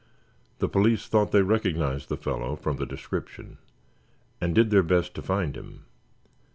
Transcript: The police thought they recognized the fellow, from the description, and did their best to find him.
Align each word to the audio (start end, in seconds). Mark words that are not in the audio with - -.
The 0.57 0.67
police 0.67 1.05
thought 1.07 1.31
they 1.31 1.43
recognized 1.43 2.09
the 2.09 2.17
fellow, 2.17 2.55
from 2.55 2.77
the 2.77 2.87
description, 2.87 3.59
and 4.41 4.55
did 4.55 4.71
their 4.71 4.81
best 4.81 5.13
to 5.13 5.21
find 5.21 5.55
him. 5.55 5.85